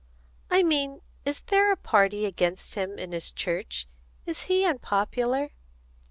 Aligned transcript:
"I 0.49 0.63
mean, 0.63 1.01
is 1.25 1.41
there 1.43 1.71
a 1.71 1.77
party 1.77 2.25
against 2.25 2.73
him 2.73 2.97
in 2.97 3.11
his 3.11 3.31
church? 3.31 3.87
Is 4.25 4.45
he 4.45 4.65
unpopular?" 4.65 5.51